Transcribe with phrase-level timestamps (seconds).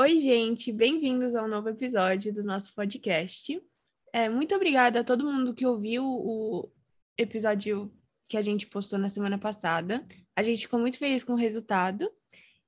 [0.00, 3.60] Oi, gente, bem-vindos ao novo episódio do nosso podcast.
[4.12, 6.70] É, muito obrigada a todo mundo que ouviu o
[7.18, 7.92] episódio
[8.28, 10.06] que a gente postou na semana passada.
[10.36, 12.08] A gente ficou muito feliz com o resultado.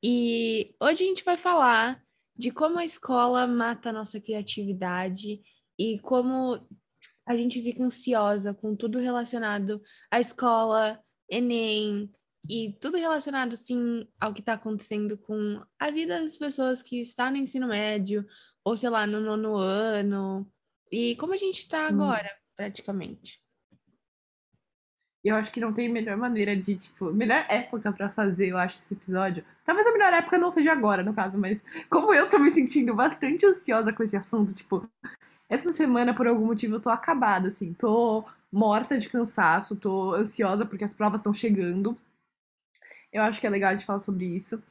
[0.03, 2.03] E hoje a gente vai falar
[2.37, 5.41] de como a escola mata a nossa criatividade
[5.79, 6.61] e como
[7.25, 11.01] a gente fica ansiosa com tudo relacionado à escola,
[11.31, 12.11] Enem
[12.49, 17.31] e tudo relacionado, assim, ao que está acontecendo com a vida das pessoas que estão
[17.31, 18.27] no ensino médio
[18.65, 20.51] ou, sei lá, no nono ano
[20.91, 21.89] e como a gente está hum.
[21.89, 22.43] agora, hum.
[22.57, 23.41] praticamente.
[25.23, 28.79] Eu acho que não tem melhor maneira de, tipo, melhor época para fazer, eu acho,
[28.79, 29.45] esse episódio.
[29.67, 32.95] Talvez a melhor época não seja agora, no caso, mas como eu tô me sentindo
[32.95, 34.89] bastante ansiosa com esse assunto, tipo,
[35.47, 40.65] essa semana, por algum motivo, eu tô acabada, assim, tô morta de cansaço, tô ansiosa
[40.65, 41.95] porque as provas estão chegando.
[43.13, 44.63] Eu acho que é legal de falar sobre isso.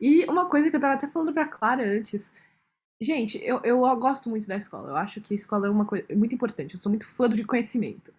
[0.00, 2.34] E uma coisa que eu tava até falando pra Clara antes.
[3.00, 4.90] Gente, eu, eu gosto muito da escola.
[4.90, 6.74] Eu acho que a escola é uma coisa muito importante.
[6.74, 8.12] Eu sou muito fã de conhecimento.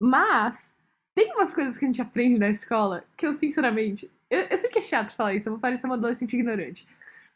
[0.00, 0.74] Mas
[1.14, 4.10] tem umas coisas que a gente aprende na escola que eu, sinceramente.
[4.30, 6.86] Eu, eu sei que é chato falar isso, eu vou parecer uma adolescente ignorante.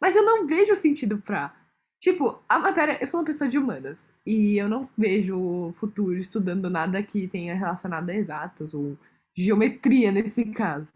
[0.00, 1.54] Mas eu não vejo sentido pra.
[2.00, 2.98] Tipo, a matéria.
[3.00, 4.14] Eu sou uma pessoa de humanas.
[4.26, 8.96] E eu não vejo futuro estudando nada que tenha relacionado a exatas ou
[9.36, 10.92] geometria nesse caso.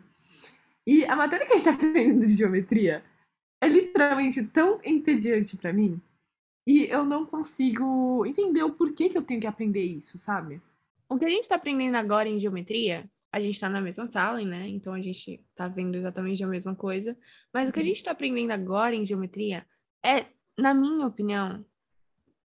[0.86, 3.04] E a matéria que a gente tá aprendendo de geometria
[3.60, 6.00] é literalmente tão entediante para mim.
[6.66, 10.60] E eu não consigo entender o porquê que eu tenho que aprender isso, sabe?
[11.08, 14.40] O que a gente está aprendendo agora em geometria, a gente está na mesma sala,
[14.42, 14.66] né?
[14.68, 17.16] Então a gente está vendo exatamente a mesma coisa.
[17.52, 17.88] Mas o que a uhum.
[17.88, 19.64] gente está aprendendo agora em geometria
[20.04, 20.26] é,
[20.56, 21.64] na minha opinião,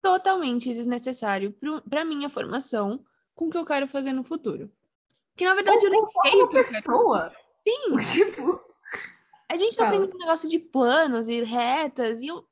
[0.02, 1.54] totalmente desnecessário
[1.88, 4.70] para minha formação com o que eu quero fazer no futuro.
[5.36, 7.18] Que na verdade eu, eu nem sei o que pessoa.
[7.18, 7.45] eu quero.
[7.66, 7.96] Sim.
[8.12, 8.60] Tipo.
[9.48, 12.44] A gente tá aprendendo um negócio de planos e retas e eu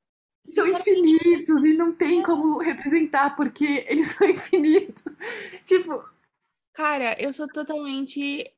[0.46, 5.16] são infinitos e não tem como representar porque eles são infinitos.
[5.64, 6.04] Tipo.
[6.74, 8.50] Cara, eu sou totalmente.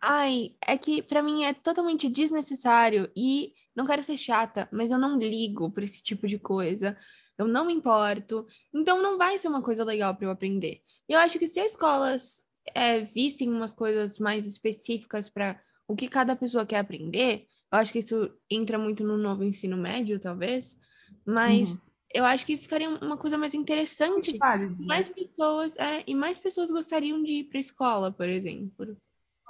[0.00, 4.98] Ai, é que para mim é totalmente desnecessário e não quero ser chata, mas eu
[4.98, 6.96] não ligo pra esse tipo de coisa.
[7.36, 8.46] Eu não me importo.
[8.72, 10.82] Então não vai ser uma coisa legal para eu aprender.
[11.08, 12.44] Eu acho que se as escolas
[12.74, 17.92] é, vissem umas coisas mais específicas para o que cada pessoa quer aprender, eu acho
[17.92, 20.78] que isso entra muito no novo ensino médio, talvez,
[21.24, 21.78] mas uhum.
[22.14, 24.36] eu acho que ficaria uma coisa mais interessante.
[24.38, 24.86] Válido, né?
[24.86, 28.96] Mais pessoas, é, e mais pessoas gostariam de ir para escola, por exemplo.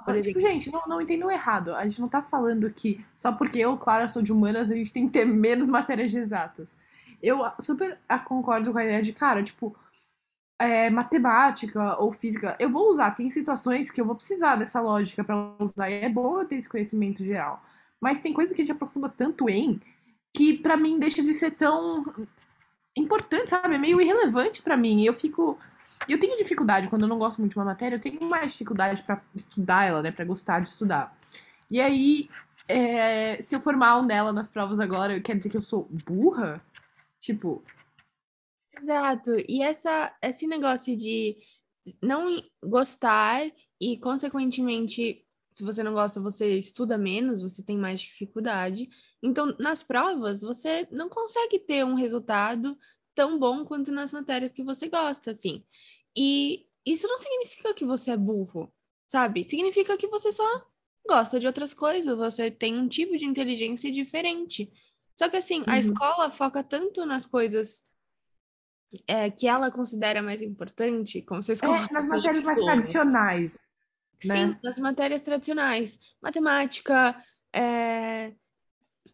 [0.05, 0.23] Por tipo, exemplo.
[0.23, 1.73] Tipo, gente, não, não entendam errado.
[1.75, 4.91] A gente não tá falando que só porque eu, Clara, sou de humanas, a gente
[4.91, 6.75] tem que ter menos matérias de exatas.
[7.21, 9.75] Eu super concordo com a ideia de, cara, tipo,
[10.61, 13.11] é, matemática ou física, eu vou usar.
[13.11, 15.89] Tem situações que eu vou precisar dessa lógica para usar.
[15.89, 17.63] E é bom eu ter esse conhecimento geral.
[17.99, 19.79] Mas tem coisa que a gente aprofunda tanto em
[20.33, 22.05] que para mim deixa de ser tão
[22.95, 23.75] importante, sabe?
[23.75, 25.03] É meio irrelevante para mim.
[25.03, 25.57] Eu fico.
[26.07, 29.03] Eu tenho dificuldade, quando eu não gosto muito de uma matéria, eu tenho mais dificuldade
[29.03, 30.11] para estudar ela, né?
[30.11, 31.15] Pra gostar de estudar.
[31.69, 32.27] E aí,
[32.67, 36.61] é, se eu for mal nela nas provas agora, quer dizer que eu sou burra?
[37.19, 37.63] Tipo.
[38.81, 39.31] Exato.
[39.47, 41.37] E essa, esse negócio de
[42.01, 48.89] não gostar e, consequentemente, se você não gosta, você estuda menos, você tem mais dificuldade.
[49.21, 52.77] Então, nas provas, você não consegue ter um resultado
[53.13, 55.63] tão bom quanto nas matérias que você gosta, assim.
[56.15, 58.71] E isso não significa que você é burro,
[59.07, 59.43] sabe?
[59.43, 60.65] Significa que você só
[61.07, 64.71] gosta de outras coisas, você tem um tipo de inteligência diferente.
[65.17, 65.65] Só que, assim, uhum.
[65.67, 67.83] a escola foca tanto nas coisas
[69.07, 73.71] é, que ela considera mais importante, como vocês é, nas matérias mais tradicionais.
[74.25, 74.35] Né?
[74.35, 75.99] Sim, nas matérias tradicionais.
[76.21, 77.15] Matemática,
[77.53, 78.33] é,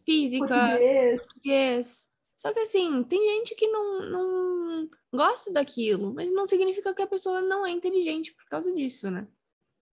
[0.04, 1.20] física, português.
[1.20, 2.08] português.
[2.36, 7.06] Só que assim, tem gente que não, não gosta daquilo, mas não significa que a
[7.06, 9.26] pessoa não é inteligente por causa disso, né?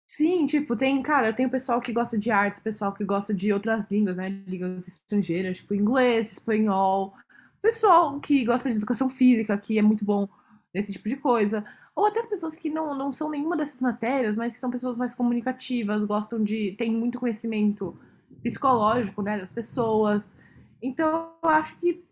[0.06, 3.52] Sim, tipo, tem, cara, tem o pessoal que gosta de artes, pessoal que gosta de
[3.52, 4.28] outras línguas, né?
[4.46, 7.14] Línguas estrangeiras, tipo inglês, espanhol.
[7.64, 10.28] Pessoal que gosta de educação física, que é muito bom
[10.74, 11.64] nesse tipo de coisa.
[11.96, 15.14] Ou até as pessoas que não, não são nenhuma dessas matérias, mas são pessoas mais
[15.14, 16.72] comunicativas, gostam de.
[16.76, 17.98] têm muito conhecimento
[18.42, 20.38] psicológico, né, das pessoas.
[20.82, 22.04] Então, eu acho que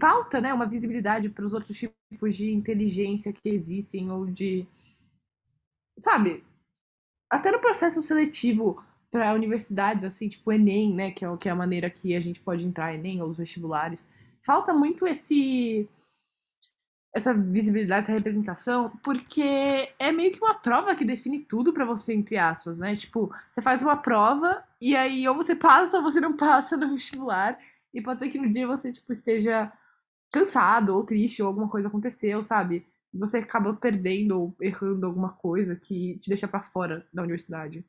[0.00, 4.66] falta, né, uma visibilidade para os outros tipos de inteligência que existem ou de.
[5.96, 6.42] Sabe?
[7.30, 11.54] Até no processo seletivo para universidades, assim, tipo Enem, né, que é, que é a
[11.54, 14.04] maneira que a gente pode entrar, Enem ou os vestibulares.
[14.42, 15.88] Falta muito esse
[17.14, 22.14] essa visibilidade, essa representação, porque é meio que uma prova que define tudo para você,
[22.14, 22.96] entre aspas, né?
[22.96, 26.88] Tipo, você faz uma prova e aí ou você passa ou você não passa no
[26.94, 27.58] vestibular.
[27.92, 29.70] E pode ser que no dia você, tipo, esteja
[30.32, 32.86] cansado ou triste ou alguma coisa aconteceu, sabe?
[33.12, 37.84] E você acaba perdendo ou errando alguma coisa que te deixa para fora da universidade.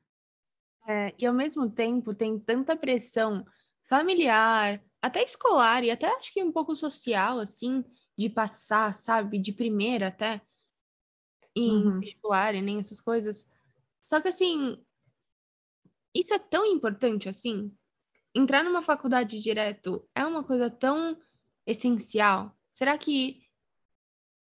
[0.85, 3.45] É, e ao mesmo tempo tem tanta pressão
[3.88, 7.83] familiar, até escolar e até acho que um pouco social, assim,
[8.18, 9.38] de passar, sabe?
[9.38, 10.41] De primeira até,
[11.56, 12.00] em uhum.
[12.00, 13.47] vestibular e nem essas coisas.
[14.09, 14.77] Só que assim,
[16.13, 17.71] isso é tão importante assim.
[18.35, 21.18] Entrar numa faculdade direto é uma coisa tão
[21.65, 22.57] essencial.
[22.74, 23.44] Será que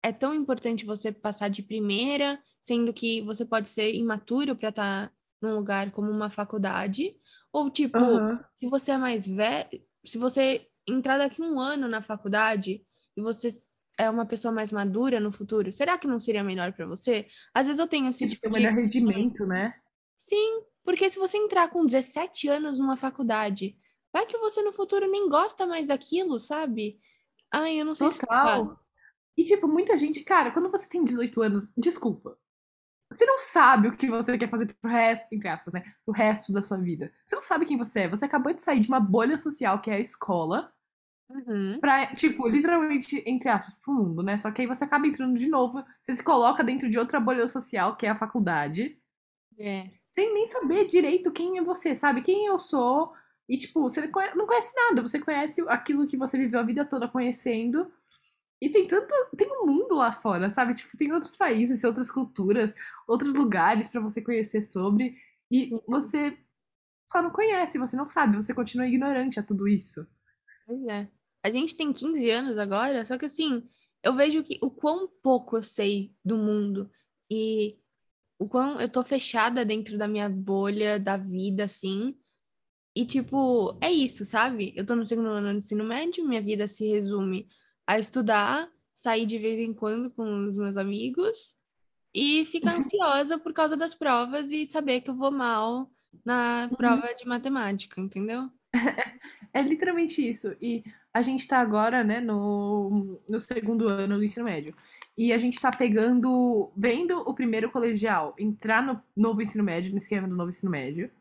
[0.04, 5.10] é tão importante você passar de primeira, sendo que você pode ser imaturo para estar
[5.10, 7.16] tá num lugar como uma faculdade?
[7.52, 8.40] Ou, tipo, uhum.
[8.56, 9.68] se você é mais velho,
[10.06, 12.86] se você entrar daqui um ano na faculdade
[13.16, 13.52] e você
[13.98, 17.28] é uma pessoa mais madura no futuro, será que não seria melhor para você?
[17.54, 18.54] Às vezes eu tenho esse tipo de...
[18.54, 19.74] melhor rendimento, né?
[20.18, 23.78] Sim, porque se você entrar com 17 anos numa faculdade,
[24.14, 27.00] vai que você no futuro nem gosta mais daquilo, sabe?
[27.52, 28.66] Ai, eu não sei Total.
[28.66, 28.82] Se...
[29.38, 30.24] E, tipo, muita gente.
[30.24, 32.38] Cara, quando você tem 18 anos, desculpa.
[33.12, 35.84] Você não sabe o que você quer fazer pro resto, entre aspas, né?
[36.06, 37.12] Pro resto da sua vida.
[37.26, 38.10] Você não sabe quem você é.
[38.10, 40.72] Você acabou de sair de uma bolha social que é a escola.
[41.30, 41.78] Uhum.
[41.80, 44.38] Pra, tipo, literalmente, entre aspas, pro mundo, né?
[44.38, 45.84] Só que aí você acaba entrando de novo.
[46.00, 48.98] Você se coloca dentro de outra bolha social, que é a faculdade.
[49.60, 49.90] É.
[50.08, 52.22] Sem nem saber direito quem é você, sabe?
[52.22, 53.14] Quem eu sou.
[53.48, 55.02] E, tipo, você não conhece nada.
[55.02, 57.92] Você conhece aquilo que você viveu a vida toda conhecendo.
[58.62, 59.14] E tem tanto.
[59.36, 60.76] Tem um mundo lá fora, sabe?
[60.76, 62.74] Tipo, tem outros países, outras culturas,
[63.08, 65.18] outros lugares para você conhecer sobre.
[65.50, 66.38] E você
[67.10, 70.06] só não conhece, você não sabe, você continua ignorante a tudo isso.
[70.66, 71.10] Pois é.
[71.44, 73.68] A gente tem 15 anos agora, só que assim,
[74.04, 76.90] eu vejo que o quão pouco eu sei do mundo
[77.30, 77.80] e
[78.40, 82.16] o quão eu tô fechada dentro da minha bolha da vida, assim.
[82.96, 84.74] E, tipo, é isso, sabe?
[84.76, 87.48] Eu tô no segundo ano do ensino médio, minha vida se resume
[87.92, 91.58] a estudar, sair de vez em quando com os meus amigos
[92.14, 95.92] e ficar ansiosa por causa das provas e saber que eu vou mal
[96.24, 96.78] na uhum.
[96.78, 97.16] prova uhum.
[97.18, 98.50] de matemática, entendeu?
[99.54, 100.56] É literalmente isso.
[100.62, 100.82] E
[101.14, 104.74] a gente tá agora, né, no, no segundo ano do ensino médio.
[105.18, 109.98] E a gente tá pegando, vendo o primeiro colegial entrar no novo ensino médio, no
[109.98, 111.12] esquema do novo ensino médio.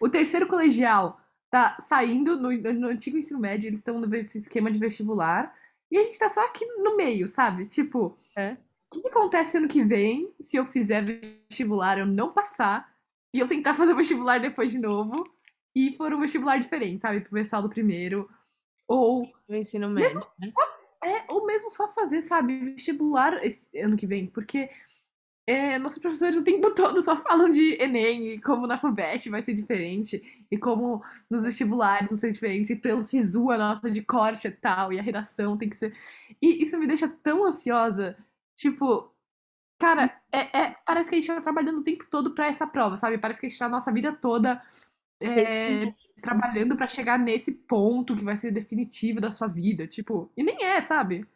[0.00, 4.78] O terceiro colegial tá saindo no, no antigo ensino médio, eles estão no esquema de
[4.78, 5.52] vestibular.
[5.92, 7.66] E a gente tá só aqui no meio, sabe?
[7.66, 8.56] Tipo, é.
[8.90, 12.90] o que, acontece ano que vem se eu fizer vestibular, eu não passar,
[13.30, 15.22] e eu tentar fazer vestibular depois de novo,
[15.76, 17.20] e for um vestibular diferente, sabe?
[17.20, 18.26] Pro pessoal do primeiro.
[18.88, 19.30] Ou.
[19.46, 20.16] O ensino médio.
[20.16, 20.50] Mesmo, né?
[20.50, 24.70] só, é, ou mesmo só fazer, sabe, vestibular esse ano que vem, porque
[25.46, 29.42] é, nossos professores o tempo todo só falam de Enem e como na FUVEST vai
[29.42, 34.02] ser diferente, e como nos vestibulares vão ser diferentes, e pelo SISU a nota de
[34.02, 35.96] corte e tal, e a redação tem que ser.
[36.40, 38.16] E isso me deixa tão ansiosa.
[38.54, 39.12] Tipo,
[39.78, 42.96] cara, é, é parece que a gente tá trabalhando o tempo todo para essa prova,
[42.96, 43.18] sabe?
[43.18, 44.62] Parece que a gente tá a nossa vida toda
[45.20, 45.92] é,
[46.22, 49.86] trabalhando para chegar nesse ponto que vai ser definitivo da sua vida.
[49.88, 51.26] Tipo, e nem é, sabe?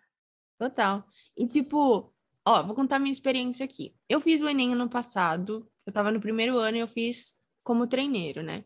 [0.58, 1.04] Total.
[1.36, 2.12] E tipo
[2.46, 3.92] Ó, vou contar minha experiência aqui.
[4.08, 7.34] Eu fiz o Enem ano passado, eu tava no primeiro ano e eu fiz
[7.64, 8.64] como treineiro, né?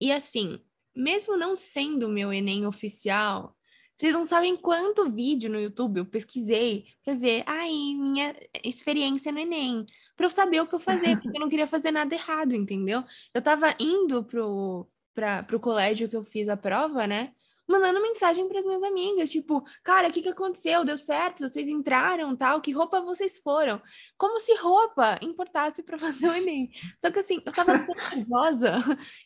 [0.00, 0.60] E assim,
[0.94, 3.56] mesmo não sendo o meu Enem oficial,
[3.94, 9.38] vocês não sabem quanto vídeo no YouTube eu pesquisei para ver, ai, minha experiência no
[9.38, 12.54] Enem, para eu saber o que eu fazer, porque eu não queria fazer nada errado,
[12.54, 13.04] entendeu?
[13.32, 17.32] Eu tava indo pro, pra, pro colégio que eu fiz a prova, né?
[17.68, 20.84] Mandando mensagem para as minhas amigas, tipo, cara, o que, que aconteceu?
[20.84, 21.40] Deu certo?
[21.40, 22.60] Vocês entraram, tal?
[22.60, 23.82] Que roupa vocês foram?
[24.16, 26.70] Como se roupa importasse para fazer o Enem.
[27.00, 28.78] Só que assim, eu tava tão nervosa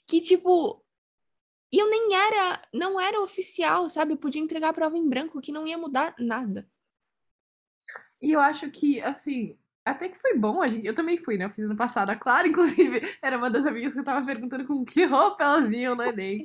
[0.06, 0.82] que, tipo,
[1.72, 4.14] e eu nem era, não era oficial, sabe?
[4.14, 6.68] Eu podia entregar a prova em branco, que não ia mudar nada.
[8.20, 9.59] E eu acho que, assim,
[9.90, 11.44] até que foi bom, a gente, eu também fui, né?
[11.44, 12.10] Eu fiz ano passado.
[12.10, 15.94] A Clara, inclusive, era uma das amigas que tava perguntando com que roupa elas iam
[15.94, 16.44] no Enem.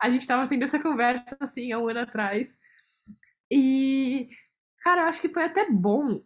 [0.00, 2.58] A gente tava tendo essa conversa, assim, há um ano atrás.
[3.50, 4.28] E,
[4.82, 6.22] cara, eu acho que foi até bom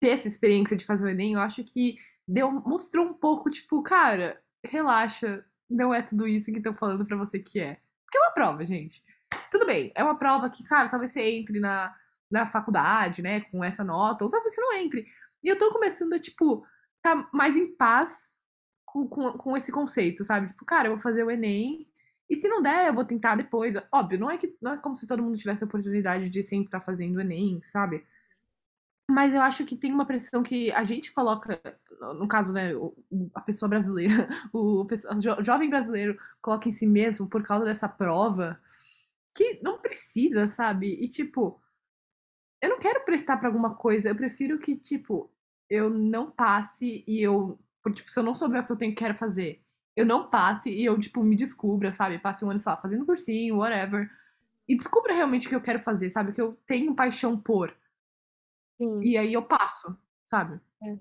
[0.00, 1.34] ter essa experiência de fazer o Enem.
[1.34, 6.58] Eu acho que deu, mostrou um pouco, tipo, cara, relaxa, não é tudo isso que
[6.58, 7.80] estão falando para você que é.
[8.04, 9.02] Porque é uma prova, gente.
[9.50, 11.94] Tudo bem, é uma prova que, cara, talvez você entre na,
[12.30, 15.06] na faculdade, né, com essa nota, ou talvez você não entre.
[15.42, 16.64] E eu tô começando a, tipo,
[17.02, 18.36] tá mais em paz
[18.84, 20.48] com, com, com esse conceito, sabe?
[20.48, 21.86] Tipo, cara, eu vou fazer o Enem.
[22.28, 23.76] E se não der, eu vou tentar depois.
[23.92, 26.66] Óbvio, não é que não é como se todo mundo tivesse a oportunidade de sempre
[26.66, 28.04] estar tá fazendo o Enem, sabe?
[29.10, 31.58] Mas eu acho que tem uma pressão que a gente coloca,
[32.18, 32.72] no caso, né,
[33.34, 38.60] a pessoa brasileira, o, o jovem brasileiro coloca em si mesmo por causa dessa prova,
[39.34, 40.92] que não precisa, sabe?
[41.02, 41.58] E, tipo,
[42.60, 45.30] eu não quero prestar pra alguma coisa, eu prefiro que, tipo,
[45.68, 47.58] eu não passe e eu.
[47.94, 49.62] Tipo, se eu não souber o que eu tenho quero fazer,
[49.96, 52.18] eu não passe e eu, tipo, me descubra, sabe?
[52.18, 54.10] Passe um ano, sei lá, fazendo cursinho, whatever.
[54.68, 56.32] E descubra realmente o que eu quero fazer, sabe?
[56.32, 57.74] Que eu tenho paixão por.
[58.76, 59.00] Sim.
[59.02, 60.60] E aí eu passo, sabe?
[60.82, 60.98] É.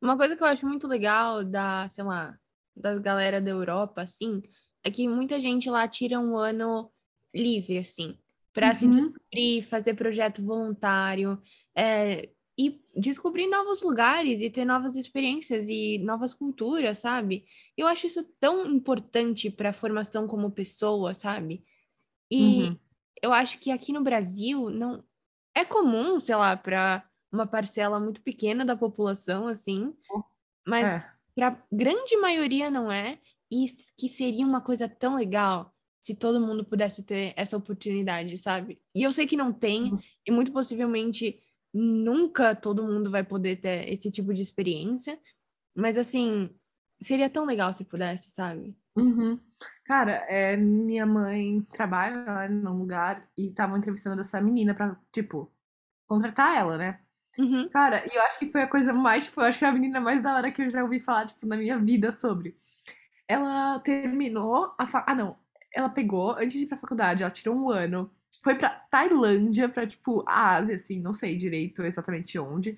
[0.00, 2.38] Uma coisa que eu acho muito legal da, sei lá,
[2.74, 4.42] da galera da Europa, assim,
[4.82, 6.90] é que muita gente lá tira um ano
[7.34, 8.18] livre, assim,
[8.52, 8.74] para uhum.
[8.74, 11.40] se descobrir, fazer projeto voluntário,
[11.74, 12.28] é,
[12.58, 17.46] e descobrir novos lugares e ter novas experiências e novas culturas, sabe?
[17.76, 21.64] Eu acho isso tão importante para a formação como pessoa, sabe?
[22.30, 22.78] E uhum.
[23.22, 25.02] eu acho que aqui no Brasil não
[25.54, 29.94] é comum, sei lá, para uma parcela muito pequena da população, assim,
[30.66, 31.12] mas é.
[31.34, 33.18] para grande maioria não é,
[33.50, 33.64] e
[33.96, 35.71] que seria uma coisa tão legal
[36.02, 38.82] se todo mundo pudesse ter essa oportunidade, sabe?
[38.92, 39.98] E eu sei que não tem, uhum.
[40.26, 41.38] e muito possivelmente
[41.72, 45.16] nunca todo mundo vai poder ter esse tipo de experiência,
[45.72, 46.50] mas assim,
[47.00, 48.76] seria tão legal se pudesse, sabe?
[48.96, 49.38] Uhum.
[49.84, 55.52] Cara, é, minha mãe trabalha lá num lugar e estavam entrevistando essa menina pra, tipo,
[56.08, 57.00] contratar ela, né?
[57.38, 57.68] Uhum.
[57.68, 59.72] Cara, e eu acho que foi a coisa mais, tipo, eu acho que é a
[59.72, 62.56] menina mais da hora que eu já ouvi falar, tipo, na minha vida sobre.
[63.28, 65.04] Ela terminou a fa...
[65.06, 65.41] Ah, não.
[65.74, 68.10] Ela pegou, antes de ir pra faculdade, ela tirou um ano
[68.42, 72.76] foi pra Tailândia, pra, tipo, a Ásia, assim, não sei direito exatamente onde.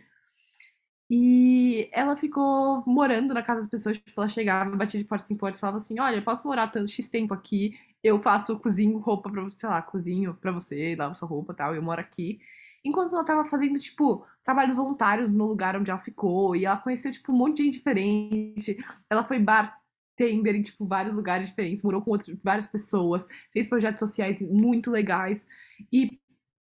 [1.10, 5.36] E ela ficou morando na casa das pessoas, tipo, ela chegava, batia de porta em
[5.36, 9.30] porta e falava assim, olha, posso morar tanto X tempo aqui, eu faço, cozinho roupa
[9.30, 12.38] pra, sei lá, cozinho pra você, lavo sua roupa e tal, eu moro aqui.
[12.84, 17.12] Enquanto ela tava fazendo, tipo, trabalhos voluntários no lugar onde ela ficou, e ela conheceu,
[17.12, 18.76] tipo, um monte de gente diferente.
[19.10, 19.78] Ela foi bar
[20.16, 24.90] Tinder em, tipo, vários lugares diferentes, morou com outras, várias pessoas, fez projetos sociais muito
[24.90, 25.46] legais.
[25.92, 26.20] E,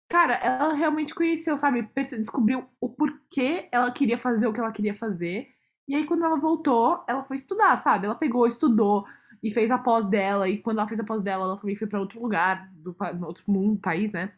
[0.10, 1.88] cara, ela realmente conheceu, sabe?
[1.96, 5.48] Descobriu o porquê ela queria fazer o que ela queria fazer.
[5.88, 8.06] E aí, quando ela voltou, ela foi estudar, sabe?
[8.08, 9.06] Ela pegou, estudou
[9.44, 10.50] e fez a pós dela.
[10.50, 13.44] E quando ela fez a pós dela, ela também foi para outro lugar, do, outro
[13.48, 14.34] mundo, país, né?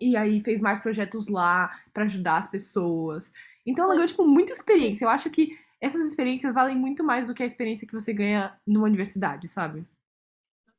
[0.00, 3.32] E aí fez mais projetos lá para ajudar as pessoas.
[3.66, 5.04] Então ela ganhou, tipo, muita experiência.
[5.04, 8.58] Eu acho que essas experiências valem muito mais do que a experiência que você ganha
[8.66, 9.86] numa universidade, sabe?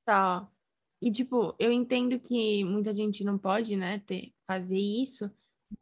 [0.06, 0.50] Tá.
[1.02, 5.30] E, tipo, eu entendo que muita gente não pode, né, ter, fazer isso.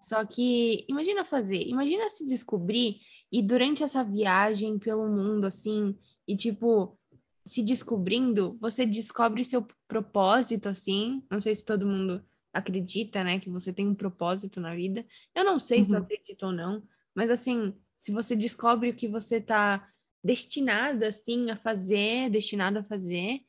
[0.02, 3.00] Só que, imagina fazer, imagina se descobrir
[3.32, 6.98] e durante essa viagem pelo mundo, assim, e, tipo,
[7.46, 11.24] se descobrindo, você descobre seu propósito, assim.
[11.30, 15.06] Não sei se todo mundo acredita, né, que você tem um propósito na vida.
[15.34, 15.86] Eu não sei uhum.
[15.86, 16.04] se eu uhum.
[16.04, 16.84] acredito ou não,
[17.16, 17.74] mas, assim,
[18.06, 19.90] se você descobre o que você está
[20.24, 23.40] destinada assim a fazer, destinado a fazer,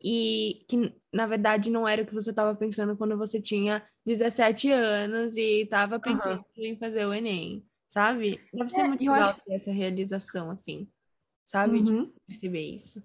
[0.00, 4.70] e que na verdade não era o que você estava pensando quando você tinha 17
[4.70, 6.64] anos e estava pensando uhum.
[6.64, 8.40] em fazer o Enem, sabe?
[8.52, 9.40] Deve ser é, muito legal acho...
[9.48, 10.86] essa realização, assim,
[11.44, 11.78] sabe?
[11.78, 12.06] Uhum.
[12.06, 13.02] De perceber isso.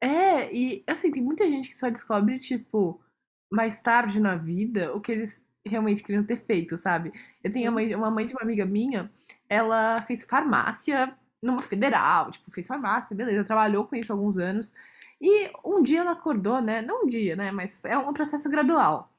[0.00, 3.00] É, e assim, tem muita gente que só descobre, tipo,
[3.48, 7.12] mais tarde na vida o que eles realmente queriam ter feito, sabe?
[7.42, 9.10] Eu tenho mãe, uma mãe de uma amiga minha,
[9.48, 14.74] ela fez farmácia numa federal, tipo, fez farmácia, beleza, trabalhou com isso há alguns anos.
[15.20, 16.82] E um dia ela acordou, né?
[16.82, 17.50] Não um dia, né?
[17.50, 19.10] Mas é um processo gradual.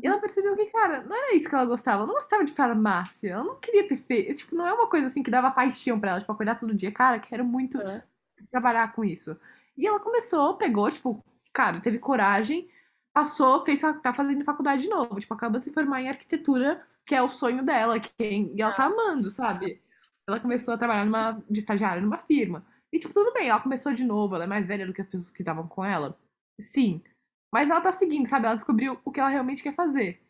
[0.00, 0.22] E ela uhum.
[0.22, 1.98] percebeu que, cara, não era isso que ela gostava.
[1.98, 3.32] Ela não gostava de farmácia.
[3.32, 4.34] Ela não queria ter feito.
[4.34, 6.90] Tipo, não é uma coisa assim que dava paixão para ela, tipo, acordar todo dia.
[6.90, 8.02] Cara, quero muito é.
[8.50, 9.36] trabalhar com isso.
[9.76, 12.68] E ela começou, pegou, tipo, cara, teve coragem
[13.12, 15.20] passou, fez, tá fazendo faculdade de novo.
[15.20, 18.72] Tipo, acaba de se formar em arquitetura, que é o sonho dela, que, e ela
[18.72, 19.82] tá amando, sabe?
[20.26, 22.64] Ela começou a trabalhar numa, de estagiária numa firma.
[22.92, 25.06] E, tipo, tudo bem, ela começou de novo, ela é mais velha do que as
[25.06, 26.18] pessoas que estavam com ela.
[26.60, 27.02] Sim.
[27.52, 28.46] Mas ela tá seguindo, sabe?
[28.46, 30.22] Ela descobriu o que ela realmente quer fazer.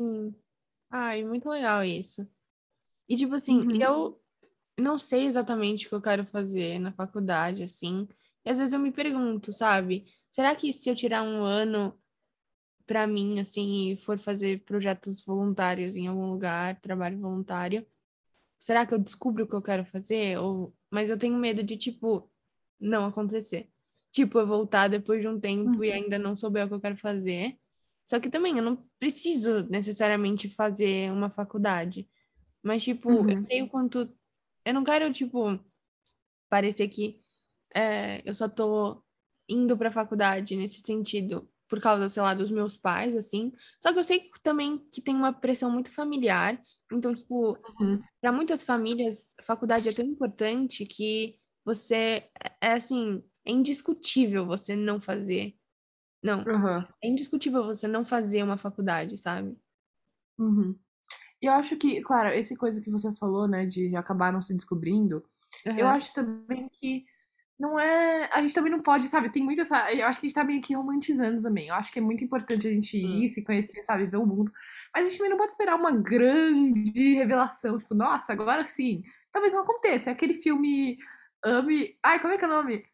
[0.00, 0.34] Sim.
[0.90, 2.28] Ai, muito legal isso.
[3.08, 3.80] E, tipo assim, uhum.
[3.80, 4.22] eu
[4.78, 8.08] não sei exatamente o que eu quero fazer na faculdade, assim.
[8.44, 10.06] E às vezes eu me pergunto, sabe?
[10.30, 11.96] Será que se eu tirar um ano
[12.92, 17.86] para mim, assim, e for fazer projetos voluntários em algum lugar, trabalho voluntário,
[18.58, 20.36] será que eu descubro o que eu quero fazer?
[20.38, 20.76] Ou...
[20.90, 22.30] Mas eu tenho medo de, tipo,
[22.78, 23.70] não acontecer.
[24.10, 25.84] Tipo, eu voltar depois de um tempo uhum.
[25.84, 27.56] e ainda não souber o que eu quero fazer.
[28.04, 32.06] Só que também eu não preciso necessariamente fazer uma faculdade.
[32.62, 33.30] Mas, tipo, uhum.
[33.30, 34.06] eu sei o quanto.
[34.66, 35.58] Eu não quero, tipo,
[36.50, 37.18] parecer que
[37.74, 39.02] é, eu só tô
[39.48, 43.50] indo pra faculdade nesse sentido por causa, sei lá, dos meus pais, assim.
[43.82, 46.62] Só que eu sei também que tem uma pressão muito familiar.
[46.92, 47.98] Então, tipo, uhum.
[48.20, 52.28] para muitas famílias, a faculdade é tão importante que você
[52.60, 55.56] é assim, é indiscutível você não fazer
[56.22, 56.86] Não, Aham.
[57.02, 59.56] é indiscutível você não fazer uma faculdade, sabe?
[60.38, 60.78] Uhum.
[61.40, 64.52] E eu acho que, claro, esse coisa que você falou, né, de acabar não se
[64.52, 65.24] descobrindo,
[65.64, 67.06] eu acho também que
[67.58, 68.28] não é.
[68.32, 69.30] A gente também não pode, sabe?
[69.30, 69.92] Tem muita essa.
[69.92, 71.68] Eu acho que a gente tá meio que romantizando também.
[71.68, 73.22] Eu acho que é muito importante a gente Hum.
[73.22, 74.06] ir, se conhecer, sabe?
[74.06, 74.52] Ver o mundo.
[74.94, 77.78] Mas a gente também não pode esperar uma grande revelação.
[77.78, 79.02] Tipo, nossa, agora sim.
[79.32, 80.10] Talvez não aconteça.
[80.10, 80.98] É aquele filme
[81.44, 81.96] Ame.
[82.02, 82.84] Ai, como é que é o nome?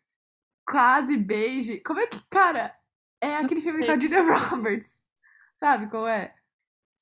[0.67, 1.81] Quase Beije.
[1.81, 2.21] Como é que.
[2.31, 2.75] Cara,
[3.23, 5.01] é aquele filme com a Julia Roberts.
[5.57, 6.35] Sabe qual é?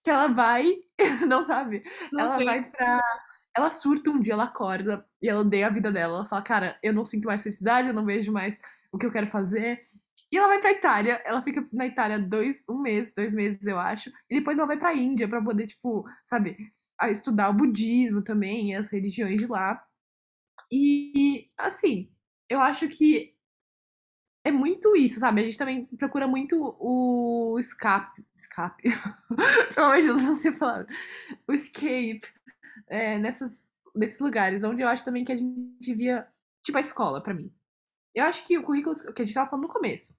[0.05, 0.77] Que ela vai.
[1.29, 1.83] Não sabe?
[2.13, 2.45] Não ela sei.
[2.45, 3.01] vai pra.
[3.57, 6.17] Ela surta um dia, ela acorda e ela odeia a vida dela.
[6.17, 8.59] Ela fala, cara, eu não sinto mais felicidade, eu não vejo mais
[8.93, 9.81] o que eu quero fazer.
[10.31, 13.79] E ela vai pra Itália, ela fica na Itália dois, um mês, dois meses, eu
[13.79, 14.11] acho.
[14.31, 16.57] E depois ela vai pra Índia pra poder, tipo, sabe,
[17.11, 19.81] estudar o budismo também, as religiões de lá.
[20.73, 22.11] E, assim,
[22.51, 23.35] eu acho que
[24.45, 25.41] é muito isso, sabe?
[25.41, 28.25] A gente também procura muito o escape.
[28.37, 28.85] Escape.
[29.75, 30.87] Pelo amor de Deus, eu não sei a palavra.
[31.49, 32.23] O escape
[32.89, 36.27] é, nessas, nesses lugares, onde eu acho também que a gente devia.
[36.63, 37.53] Tipo a escola, pra mim.
[38.15, 40.15] Eu acho que o currículo que a gente tava falando no começo.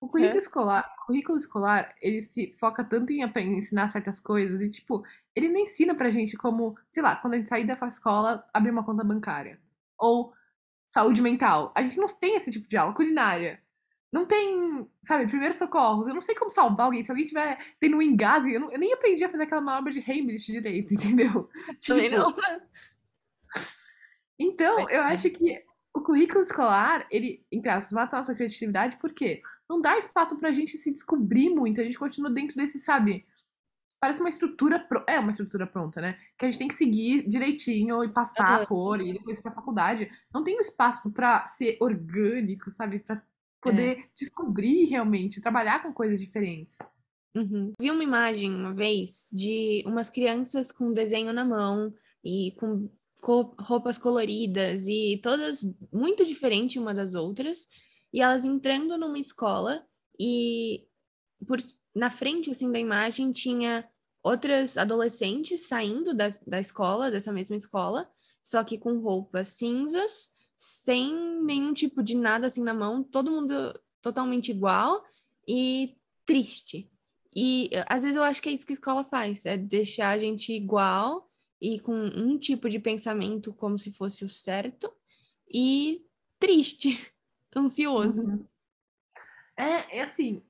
[0.00, 0.38] O currículo É.
[0.38, 3.22] escolar, o currículo escolar, ele se foca tanto em
[3.56, 5.02] ensinar certas coisas e, tipo,
[5.34, 8.70] ele não ensina pra gente como, sei lá, quando a gente sair da escola, abrir
[8.70, 9.60] uma conta bancária.
[9.98, 10.32] Ou
[10.86, 11.72] saúde mental.
[11.74, 12.94] A gente não tem esse tipo de aula.
[12.94, 13.60] Culinária.
[14.10, 16.08] Não tem, sabe, primeiros socorros.
[16.08, 17.02] Eu não sei como salvar alguém.
[17.02, 19.92] Se alguém tiver tendo um engasgue, eu, não- eu nem aprendi a fazer aquela manobra
[19.92, 20.94] de Heimlich direito,
[21.34, 21.48] entendeu?
[21.86, 22.34] Também Tipo, não.
[24.38, 25.62] Então, eu acho que
[25.92, 30.52] o currículo escolar, ele, entre aspas, mata a nossa criatividade, porque não dá espaço pra
[30.52, 31.80] gente se descobrir muito.
[31.80, 33.26] A gente continua dentro desse, sabe?
[34.00, 34.78] Parece uma estrutura.
[34.78, 35.02] Pro...
[35.08, 36.16] É uma estrutura pronta, né?
[36.38, 38.62] Que a gente tem que seguir direitinho e passar Aham.
[38.62, 40.10] a cor e depois ir pra faculdade.
[40.32, 43.00] Não tem um espaço pra ser orgânico, sabe?
[43.00, 43.20] Pra
[43.60, 46.78] poder descobrir realmente, trabalhar com coisas diferentes.
[47.34, 47.72] Uhum.
[47.80, 51.92] Vi uma imagem uma vez de umas crianças com desenho na mão
[52.24, 52.90] e com
[53.20, 57.66] co- roupas coloridas e todas muito diferentes uma das outras,
[58.12, 59.84] e elas entrando numa escola
[60.18, 60.86] e
[61.46, 61.58] por,
[61.94, 63.88] na frente assim da imagem tinha
[64.22, 68.10] outras adolescentes saindo da, da escola, dessa mesma escola,
[68.42, 73.54] só que com roupas cinzas, sem nenhum tipo de nada assim na mão, todo mundo
[74.02, 75.04] totalmente igual
[75.46, 76.90] e triste.
[77.34, 80.08] E eh, às vezes eu acho que é isso que a escola faz, é deixar
[80.08, 84.92] a gente igual e com um tipo de pensamento como se fosse o certo
[85.48, 86.04] e
[86.40, 87.08] triste,
[87.54, 88.22] ansioso.
[88.22, 88.44] Uhum.
[89.56, 90.42] É, é assim,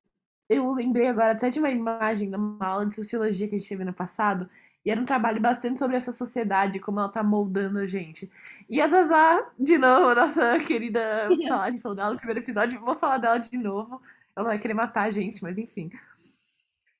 [0.49, 3.85] eu lembrei agora até de uma imagem uma aula de sociologia que a gente teve
[3.85, 4.49] no passado,
[4.85, 8.31] e era um trabalho bastante sobre essa sociedade, como ela tá moldando a gente.
[8.69, 12.81] E a Zazá, de novo, nossa querida, falar, a gente falou dela no primeiro episódio,
[12.81, 14.01] vou falar dela de novo.
[14.35, 15.91] Ela vai querer matar a gente, mas enfim.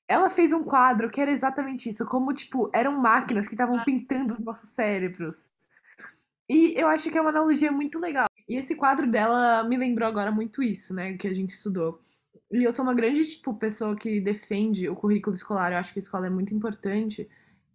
[0.07, 4.33] Ela fez um quadro que era exatamente isso, como, tipo, eram máquinas que estavam pintando
[4.33, 5.49] os nossos cérebros.
[6.49, 8.27] E eu acho que é uma analogia muito legal.
[8.47, 12.01] E esse quadro dela me lembrou agora muito isso, né, que a gente estudou.
[12.51, 15.71] E eu sou uma grande, tipo, pessoa que defende o currículo escolar.
[15.71, 17.29] Eu acho que a escola é muito importante,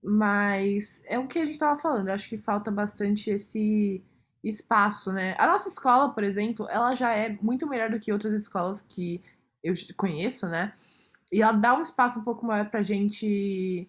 [0.05, 2.09] mas é o que a gente tava falando.
[2.09, 4.05] Eu acho que falta bastante esse
[4.43, 5.35] espaço, né?
[5.39, 9.23] A nossa escola, por exemplo, ela já é muito melhor do que outras escolas que
[9.63, 10.75] eu conheço, né?
[11.33, 13.89] E ela dá um espaço um pouco maior pra gente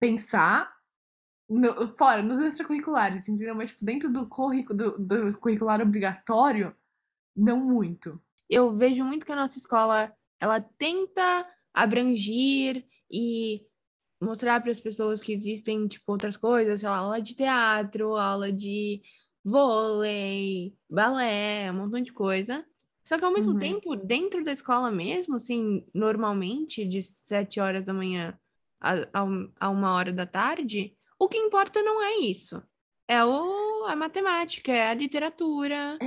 [0.00, 0.72] pensar
[1.48, 3.54] no- fora, nos extracurriculares, entendeu?
[3.54, 6.74] Mas, tipo, dentro do, do, do curricular obrigatório,
[7.36, 8.20] não muito.
[8.50, 13.66] Eu vejo muito que a nossa escola, ela tenta abrangir e
[14.20, 18.52] mostrar para as pessoas que existem, tipo, outras coisas, sei lá, aula de teatro, aula
[18.52, 19.02] de
[19.44, 22.64] vôlei, balé, um montão de coisa.
[23.04, 23.56] Só que ao mesmo Uhum.
[23.56, 28.38] tempo, dentro da escola mesmo, assim, normalmente, de sete horas da manhã
[28.80, 29.26] a, a,
[29.60, 32.62] a uma hora da tarde, o que importa não é isso.
[33.08, 36.00] É o, a matemática, é a literatura.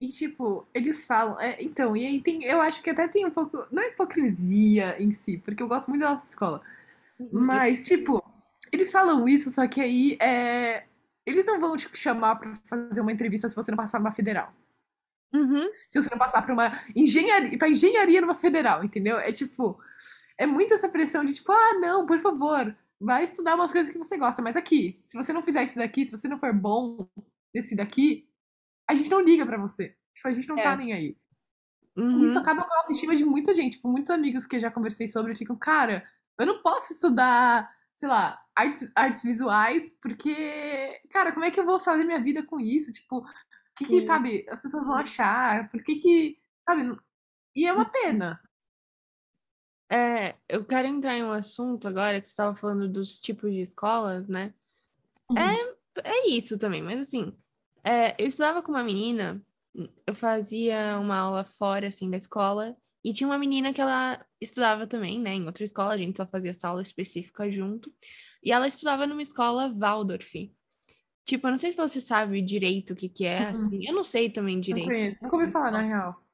[0.00, 1.38] E, tipo, eles falam.
[1.38, 2.42] é, então, e aí tem.
[2.44, 3.66] Eu acho que até tem um pouco.
[3.70, 6.62] Não é hipocrisia em si, porque eu gosto muito da nossa escola.
[7.32, 8.22] Mas, tipo,
[8.72, 10.84] eles falam isso, só que aí é,
[11.26, 14.52] eles não vão te chamar pra fazer uma entrevista se você não passar numa federal.
[15.32, 15.70] Uhum.
[15.88, 19.18] Se você não passar pra uma engenharia, pra engenharia numa federal, entendeu?
[19.18, 19.78] É tipo,
[20.38, 23.98] é muito essa pressão de tipo, ah, não, por favor, vai estudar umas coisas que
[23.98, 27.08] você gosta, mas aqui, se você não fizer isso daqui, se você não for bom
[27.54, 28.28] nesse daqui,
[28.88, 29.96] a gente não liga pra você.
[30.12, 30.62] Tipo, a gente não É.
[30.62, 31.16] tá nem aí.
[31.96, 32.18] Uhum.
[32.18, 33.76] Isso acaba com a autoestima de muita gente.
[33.76, 36.04] Tipo, muitos amigos que eu já conversei sobre ficam, cara,
[36.42, 41.64] eu não posso estudar, sei lá, artes, artes visuais, porque, cara, como é que eu
[41.64, 42.92] vou fazer minha vida com isso?
[42.92, 43.24] Tipo, o
[43.76, 45.68] que, que sabe, as pessoas vão achar?
[45.70, 46.96] Por que que, sabe?
[47.54, 48.40] E é uma pena.
[49.92, 53.60] É, eu quero entrar em um assunto agora que você estava falando dos tipos de
[53.60, 54.54] escolas, né?
[55.28, 55.38] Uhum.
[55.38, 55.74] É,
[56.04, 57.36] é isso também, mas assim,
[57.82, 59.44] é, eu estudava com uma menina,
[60.06, 64.86] eu fazia uma aula fora, assim, da escola, e tinha uma menina que ela estudava
[64.86, 67.92] também, né, em outra escola, a gente só fazia essa aula específica junto,
[68.42, 70.50] e ela estudava numa escola Waldorf.
[71.26, 73.48] Tipo, eu não sei se você sabe direito o que que é, Uhum.
[73.50, 74.86] assim, eu não sei também Não direito.
[74.88, 75.22] conheço.
[75.24, 76.24] Nunca ouvi falar, na real.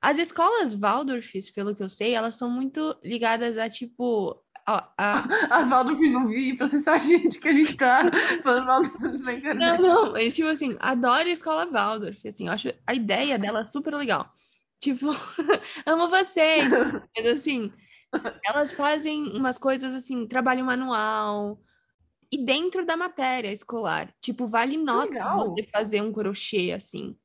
[0.00, 5.24] As escolas Waldorfs, pelo que eu sei, elas são muito ligadas a, tipo, a, a-
[5.50, 8.02] As Waldorfs vão vir processar a gente que a gente tá
[8.42, 9.80] falando Waldorfs na internet.
[9.80, 13.66] Não, não, mas tipo assim, adoro a escola Waldorf, assim, eu acho a ideia dela
[13.66, 14.32] super legal.
[14.80, 15.06] Tipo,
[15.86, 16.68] amo vocês,
[17.16, 17.70] mas assim,
[18.44, 21.60] elas fazem umas coisas assim, trabalho manual
[22.30, 24.14] e dentro da matéria escolar.
[24.20, 25.36] Tipo, vale nota legal.
[25.36, 27.18] você fazer um crochê assim,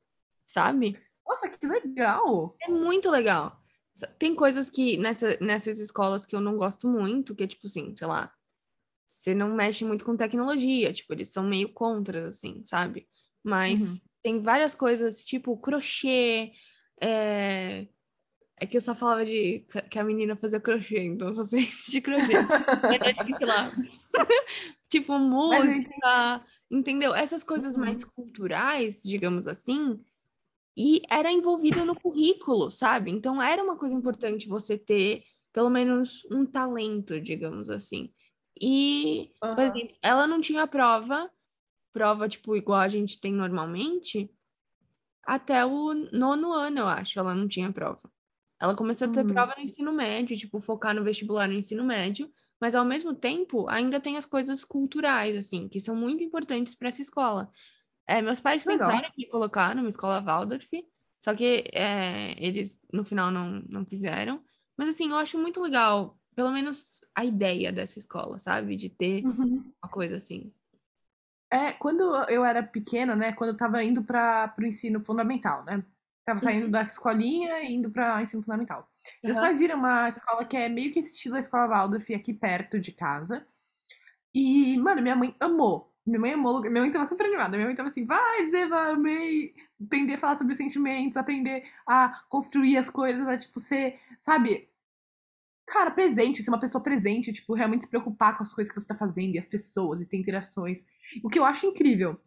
[0.46, 0.92] sabe?
[1.26, 2.56] Nossa, que legal!
[2.62, 3.60] É muito legal.
[4.18, 7.94] Tem coisas que nessa, nessas escolas que eu não gosto muito, que é tipo assim,
[7.96, 8.32] sei lá,
[9.06, 13.08] você não mexe muito com tecnologia, tipo, eles são meio contras, assim, sabe?
[13.44, 14.00] Mas Uhum.
[14.22, 16.52] tem várias coisas, tipo crochê,
[17.00, 17.86] é...
[18.56, 21.62] é que eu só falava de que a menina fazia crochê, então eu só sei
[21.88, 22.34] de crochê.
[23.38, 23.70] Sei lá,
[24.88, 27.14] tipo música, entendeu?
[27.14, 27.82] Essas coisas Uhum.
[27.82, 29.98] mais culturais, digamos assim,
[30.76, 33.10] e era envolvido no currículo, sabe?
[33.10, 38.12] Então era uma coisa importante você ter pelo menos um talento, digamos assim.
[38.60, 39.76] E, por Aham.
[39.76, 41.30] exemplo, ela não tinha prova,
[41.92, 44.30] prova tipo igual a gente tem normalmente,
[45.26, 48.00] até o nono ano, eu acho, ela não tinha prova.
[48.60, 49.26] Ela começou a ter Uhum.
[49.26, 53.68] prova no ensino médio, tipo, focar no vestibular no ensino médio, mas ao mesmo tempo
[53.68, 57.50] ainda tem as coisas culturais, assim, que são muito importantes para essa escola.
[58.06, 59.00] É, meus pais Legal.
[59.02, 60.70] pensaram em me colocar numa escola Waldorf,
[61.20, 64.44] só que é, eles no final não, não quiseram.
[64.76, 68.76] Mas assim, eu acho muito legal, pelo menos a ideia dessa escola, sabe?
[68.76, 69.74] De ter Uhum.
[69.82, 70.52] uma coisa assim.
[71.54, 73.32] É, quando eu era pequena, né?
[73.32, 75.84] Quando eu tava indo para o ensino fundamental, né?
[76.24, 78.90] Tava saindo da escolinha e indo para ensino fundamental.
[79.22, 79.46] Meus Aham.
[79.46, 82.80] pais viram uma escola que é meio que esse estilo da escola Waldorf aqui perto
[82.80, 83.46] de casa.
[84.34, 85.94] E, mano, minha mãe amou.
[86.04, 86.60] Minha mãe amou.
[86.60, 87.56] Minha mãe tava super animada.
[87.56, 89.54] Minha mãe tava assim, vai, Zeva, amei.
[89.80, 94.68] Aprender a falar sobre sentimentos, aprender a construir as coisas, a, tipo, ser, sabe?
[95.66, 98.86] Cara, presente, ser uma pessoa presente, tipo, realmente se preocupar com as coisas que você
[98.86, 100.84] tá fazendo e as pessoas e ter interações.
[101.22, 102.20] O que eu acho incrível.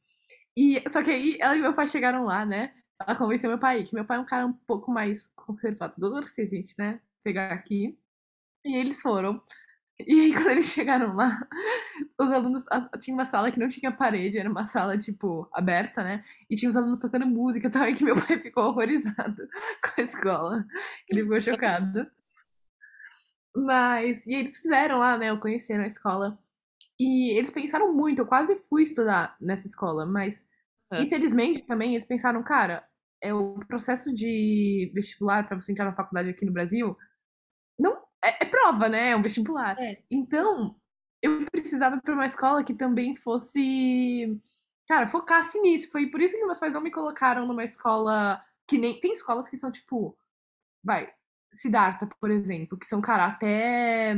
[0.56, 2.74] E, só que aí ela e meu pai chegaram lá, né?
[3.00, 6.42] Ela convenceu meu pai, que meu pai é um cara um pouco mais conservador, se
[6.42, 7.98] a gente, né, pegar aqui.
[8.66, 9.42] E eles foram.
[10.00, 11.40] E aí, quando eles chegaram lá,
[12.20, 12.66] os alunos.
[13.00, 16.24] Tinha uma sala que não tinha parede, era uma sala, tipo, aberta, né?
[16.50, 19.48] E tinha os alunos tocando música também, que meu pai ficou horrorizado
[19.84, 20.66] com a escola.
[21.10, 22.10] Ele ficou chocado.
[23.66, 24.26] Mas.
[24.28, 25.36] E eles fizeram lá, né?
[25.38, 26.38] Conheceram a escola.
[27.00, 30.50] E eles pensaram muito, eu quase fui estudar nessa escola, mas.
[30.92, 31.02] É.
[31.02, 32.88] Infelizmente também eles pensaram, cara,
[33.22, 36.96] é o processo de vestibular para você entrar na faculdade aqui no Brasil
[37.80, 37.94] não
[38.24, 39.12] é, é prova, né?
[39.12, 39.78] É um vestibular.
[39.80, 40.02] É.
[40.10, 40.76] Então,
[41.22, 44.40] eu precisava para uma escola que também fosse,
[44.88, 45.92] cara, focasse nisso.
[45.92, 49.48] Foi por isso que meus pais não me colocaram numa escola que nem tem escolas
[49.48, 50.18] que são tipo,
[50.84, 51.14] vai,
[51.52, 54.16] Siddhartha, por exemplo, que são, cara, até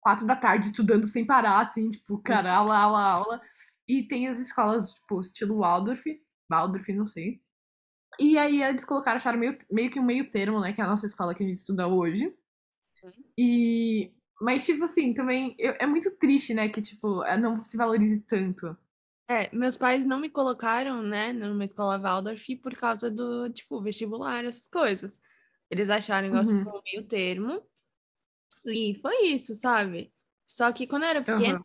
[0.00, 3.42] quatro da tarde estudando sem parar, assim, tipo, cara, aula, aula, aula.
[3.88, 6.02] E tem as escolas, tipo, estilo Waldorf,
[6.50, 7.40] Waldorf, não sei.
[8.20, 10.72] E aí eles colocaram, acharam meio, meio que um meio termo, né?
[10.72, 12.34] Que é a nossa escola que a gente estuda hoje.
[13.36, 14.12] E.
[14.40, 16.68] Mas, tipo assim, também eu- é muito triste, né?
[16.68, 18.76] Que, tipo, é, não se valorize tanto.
[19.28, 24.44] É, meus pais não me colocaram, né, numa escola Waldorf por causa do, tipo, vestibular,
[24.44, 25.20] essas coisas.
[25.72, 26.68] Eles acharam que Uhum.
[26.68, 27.62] um meio termo.
[28.66, 30.12] E foi isso, sabe?
[30.46, 31.58] Só que quando eu era pequena,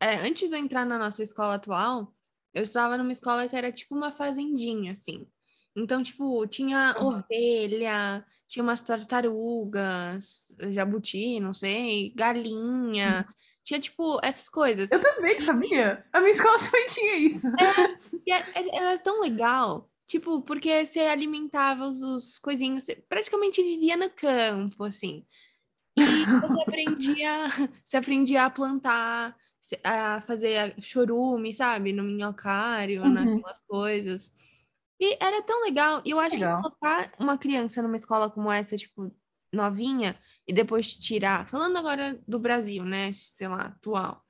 [0.00, 2.12] é, antes de eu entrar na nossa escola atual,
[2.52, 5.24] eu estava numa escola que era tipo uma fazendinha, assim.
[5.76, 7.24] Então, tipo, tinha Aham.
[7.30, 13.24] ovelha, tinha umas tartarugas, jabuti, não sei, galinha.
[13.62, 14.90] Tinha, tipo, essas coisas.
[14.90, 16.04] Eu também, sabia?
[16.12, 17.46] A minha escola também tinha isso.
[18.26, 23.62] E é- é- era tão legal, tipo, porque você alimentava os, os coisinhos, você praticamente
[23.62, 25.26] vivia no campo, assim.
[25.96, 27.46] E você aprendia,
[27.84, 29.36] você aprendia a plantar,
[29.84, 31.92] a fazer chorume, sabe?
[31.92, 33.10] No minhocário, Uhum.
[33.10, 34.32] naquelas coisas.
[35.00, 36.02] E era tão legal.
[36.04, 36.62] E eu acho Legal.
[36.62, 39.14] que colocar uma criança numa escola como essa, tipo,
[39.52, 43.12] novinha, e depois tirar, falando agora do Brasil, né?
[43.12, 44.24] Sei lá, atual.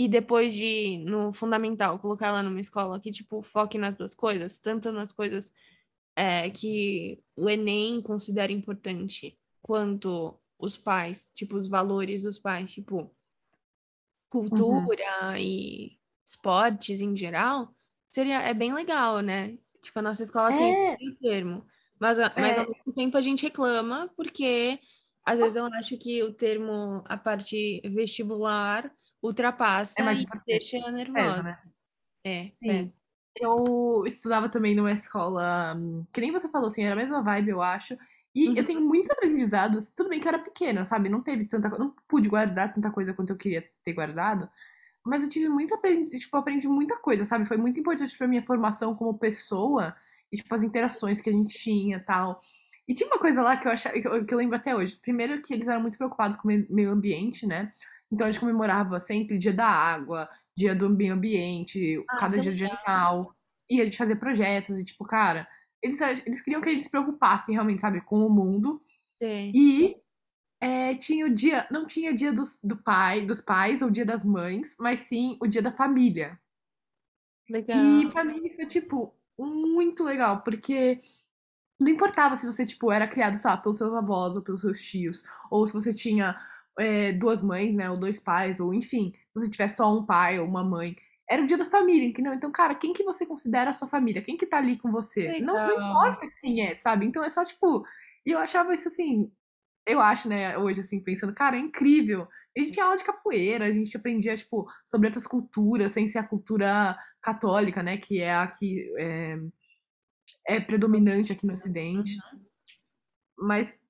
[0.00, 4.56] E depois de, no fundamental, colocar ela numa escola que, tipo, foque nas duas coisas,
[4.56, 5.52] tanto nas coisas
[6.14, 13.12] é, que o Enem considera importante, quanto os pais, tipo, os valores dos pais, tipo,
[14.30, 15.36] cultura uhum.
[15.36, 17.74] e esportes em geral,
[18.08, 19.58] seria, é bem legal, né?
[19.82, 20.58] Tipo, a nossa escola é.
[20.58, 21.66] tem esse termo.
[21.98, 22.60] Mas, mas é.
[22.60, 24.78] ao mesmo tempo a gente reclama, porque
[25.26, 28.88] às vezes eu acho que o termo, a parte vestibular,
[29.22, 31.42] ultrapassa é e deixa nervosa.
[31.42, 31.58] né?
[32.24, 32.70] É, Sim.
[32.70, 32.98] É.
[33.40, 35.76] Eu estudava também numa escola,
[36.12, 37.96] que nem você falou, assim, era a mesma vibe, eu acho.
[38.34, 38.56] E uhum.
[38.56, 41.08] eu tenho muitos aprendizados, tudo bem que eu era pequena, sabe?
[41.08, 44.48] Não teve tanta não pude guardar tanta coisa quanto eu queria ter guardado.
[45.04, 45.78] Mas eu tive muita,
[46.18, 47.44] tipo, aprendi muita coisa, sabe?
[47.46, 49.94] Foi muito importante pra minha formação como pessoa
[50.30, 52.40] e, tipo, as interações que a gente tinha tal.
[52.86, 54.96] E tinha uma coisa lá que eu, achava, que eu, que eu lembro até hoje.
[54.96, 57.72] Primeiro que eles eram muito preocupados com o meio ambiente, né?
[58.10, 62.54] Então a gente comemorava sempre dia da água, dia do meio ambiente, ah, cada dia
[62.54, 63.34] de animal.
[63.70, 65.46] E a gente fazia projetos e, tipo, cara,
[65.82, 68.82] eles, eles queriam que a gente se preocupasse realmente, sabe, com o mundo.
[69.18, 69.52] Sim.
[69.54, 69.96] E
[70.60, 74.24] é, tinha o dia, não tinha dia dos, do pai, dos pais ou dia das
[74.24, 76.38] mães, mas sim o dia da família.
[77.48, 77.78] Legal.
[77.78, 81.00] E pra mim isso é, tipo, muito legal, porque
[81.78, 85.22] não importava se você, tipo, era criado, sabe, pelos seus avós ou pelos seus tios,
[85.50, 86.36] ou se você tinha
[86.78, 90.38] é, duas mães, né, ou dois pais, ou enfim, se você tiver só um pai
[90.38, 90.96] ou uma mãe.
[91.30, 92.32] Era o dia da família, entendeu?
[92.32, 94.22] Então, cara, quem que você considera a sua família?
[94.22, 95.40] Quem que tá ali com você?
[95.40, 97.04] Não, não, importa quem é, sabe?
[97.04, 97.84] Então é só, tipo.
[98.24, 99.30] E eu achava isso assim.
[99.86, 102.26] Eu acho, né, hoje, assim, pensando, cara, é incrível.
[102.56, 106.18] A gente tinha aula de capoeira, a gente aprendia, tipo, sobre outras culturas, sem ser
[106.18, 109.38] a cultura católica, né, que é a que é,
[110.46, 112.16] é predominante aqui no Ocidente.
[112.32, 112.40] Uhum.
[113.40, 113.88] Mas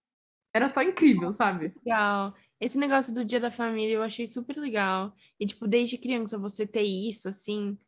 [0.55, 1.72] era só incrível, sabe?
[1.85, 2.35] Legal.
[2.60, 5.14] Esse negócio do Dia da Família eu achei super legal.
[5.38, 7.78] E, tipo, desde criança você ter isso, assim,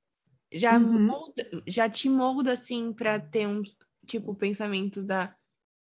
[0.52, 1.06] já, uhum.
[1.06, 3.62] molda, já te molda, assim, pra ter um,
[4.06, 5.34] tipo, pensamento da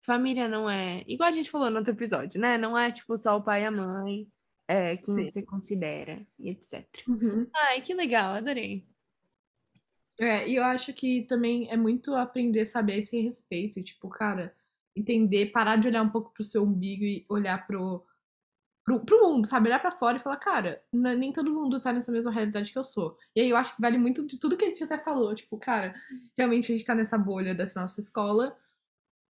[0.03, 1.05] família não é.
[1.07, 2.57] Igual a gente falou no outro episódio, né?
[2.57, 4.27] Não é, tipo, só o pai e a mãe,
[4.67, 5.27] é, Sim.
[5.27, 6.87] você considera, e etc.
[7.07, 7.47] Uhum.
[7.55, 8.87] Ai, que legal, adorei.
[10.21, 14.55] É, e eu acho que também é muito aprender a saber esse respeito, tipo, cara,
[14.95, 18.05] entender, parar de olhar um pouco pro seu umbigo e olhar pro
[18.91, 19.69] pro, pro mundo, sabe?
[19.69, 22.83] Olhar para fora e falar, cara, nem todo mundo tá nessa mesma realidade que eu
[22.83, 23.17] sou.
[23.37, 25.33] E aí eu acho que vale muito de tudo que a gente até falou.
[25.35, 25.95] Tipo, cara,
[26.37, 28.57] realmente a gente tá nessa bolha dessa nossa escola.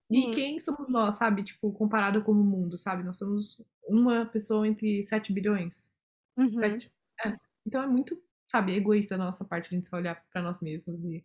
[0.10, 0.32] E Sim.
[0.32, 1.44] quem somos nós, sabe?
[1.44, 3.04] Tipo, comparado com o mundo, sabe?
[3.04, 5.94] Nós somos uma pessoa entre 7 bilhões.
[6.38, 6.58] Uhum.
[6.64, 7.38] É.
[7.66, 11.04] Então é muito, sabe, egoísta da nossa parte a gente só olhar para nós mesmos.
[11.04, 11.24] E...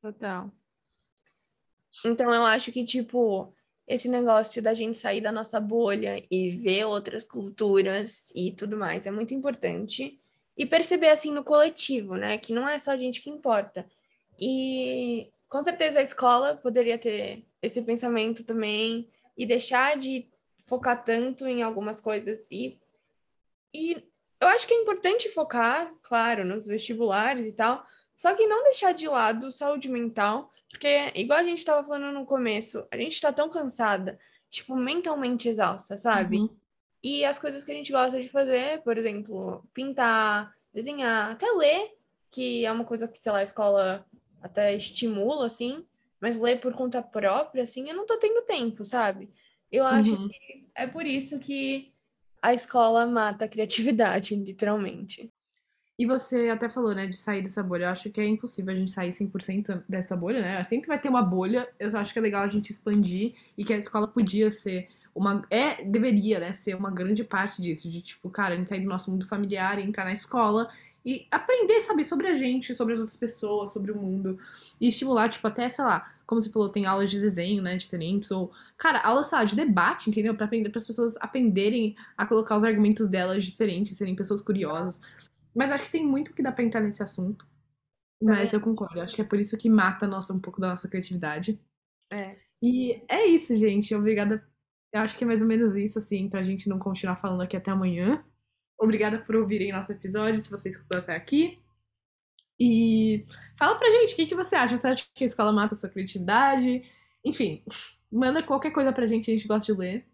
[0.00, 0.50] Total.
[2.04, 3.54] Então eu acho que, tipo,
[3.86, 9.06] esse negócio da gente sair da nossa bolha e ver outras culturas e tudo mais
[9.06, 10.18] é muito importante.
[10.56, 12.38] E perceber assim no coletivo, né?
[12.38, 13.86] Que não é só a gente que importa.
[14.38, 20.28] E com certeza a escola poderia ter esse pensamento também e deixar de
[20.60, 22.78] focar tanto em algumas coisas e
[23.76, 24.04] e
[24.40, 28.92] eu acho que é importante focar, claro, nos vestibulares e tal, só que não deixar
[28.92, 33.32] de lado saúde mental porque, igual a gente estava falando no começo, a gente está
[33.32, 34.18] tão cansada,
[34.50, 36.38] tipo, mentalmente exausta, sabe?
[36.38, 36.50] Uhum.
[37.00, 41.94] E as coisas que a gente gosta de fazer, por exemplo, pintar, desenhar, até ler,
[42.28, 44.04] que é uma coisa que, sei lá, a escola
[44.42, 45.86] até estimula, assim,
[46.20, 49.32] mas ler por conta própria, assim, eu não tô tendo tempo, sabe?
[49.70, 50.28] Eu acho uhum.
[50.28, 51.92] que é por isso que
[52.42, 55.32] a escola mata a criatividade, literalmente.
[55.96, 57.84] E você até falou, né, de sair dessa bolha.
[57.84, 60.62] Eu acho que é impossível a gente sair 100% dessa bolha, né?
[60.64, 61.68] Sempre vai ter uma bolha.
[61.78, 65.44] Eu acho que é legal a gente expandir e que a escola podia ser uma.
[65.48, 67.88] É, deveria, né, ser uma grande parte disso.
[67.88, 70.68] De tipo, cara, a gente sair do nosso mundo familiar e entrar na escola
[71.04, 74.38] e aprender, saber sobre a gente, sobre as outras pessoas, sobre o mundo.
[74.80, 78.30] E estimular, tipo, até, sei lá, como você falou, tem aulas de desenho, né, diferentes.
[78.30, 80.34] Ou, cara, aulas, sei lá, de debate, entendeu?
[80.34, 85.02] Pra aprender, para as pessoas aprenderem a colocar os argumentos delas diferentes, serem pessoas curiosas.
[85.54, 87.46] Mas acho que tem muito que dá pra entrar nesse assunto.
[88.20, 88.56] Mas é.
[88.56, 89.00] eu concordo.
[89.00, 91.60] Acho que é por isso que mata nossa, um pouco da nossa criatividade.
[92.12, 92.36] É.
[92.62, 93.94] E é isso, gente.
[93.94, 94.46] Obrigada.
[94.92, 97.56] Eu acho que é mais ou menos isso, assim, pra gente não continuar falando aqui
[97.56, 98.24] até amanhã.
[98.78, 101.58] Obrigada por ouvirem nosso episódio, se vocês escutou até aqui.
[102.58, 103.26] E
[103.58, 104.76] fala pra gente o que, que você acha.
[104.76, 106.84] Você acha que a escola mata a sua criatividade?
[107.24, 107.64] Enfim,
[108.10, 110.06] manda qualquer coisa pra gente, a gente gosta de ler.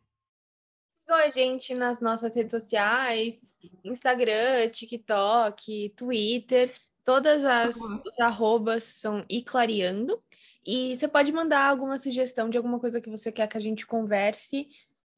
[1.11, 3.41] Sigam a gente nas nossas redes sociais,
[3.83, 6.73] Instagram, TikTok, Twitter,
[7.05, 8.01] todas as uhum.
[8.21, 10.23] arrobas são iclariando.
[10.65, 13.87] E você pode mandar alguma sugestão de alguma coisa que você quer que a gente
[13.87, 14.69] converse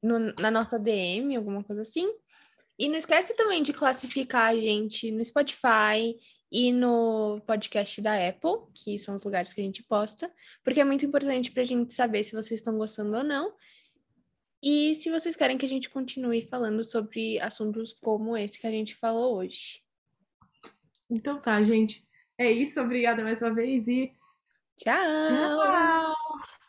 [0.01, 2.11] no, na nossa DM, alguma coisa assim.
[2.79, 6.17] E não esquece também de classificar a gente no Spotify
[6.51, 10.31] e no podcast da Apple, que são os lugares que a gente posta,
[10.63, 13.53] porque é muito importante para a gente saber se vocês estão gostando ou não.
[14.63, 18.71] E se vocês querem que a gente continue falando sobre assuntos como esse que a
[18.71, 19.83] gente falou hoje.
[21.09, 22.07] Então tá, gente.
[22.37, 22.79] É isso.
[22.79, 24.13] Obrigada mais uma vez e
[24.77, 24.95] Tchau!
[25.27, 26.63] tchau!